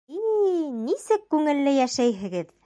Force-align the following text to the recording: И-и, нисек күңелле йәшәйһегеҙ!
И-и, 0.19 0.47
нисек 0.87 1.27
күңелле 1.35 1.75
йәшәйһегеҙ! 1.83 2.51